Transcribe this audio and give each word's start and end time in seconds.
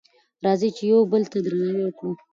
راځئ 0.45 0.69
چې 0.77 0.83
یو 0.91 0.99
بل 1.11 1.23
ته 1.31 1.37
درناوی 1.45 1.83
وکړو. 1.85 2.11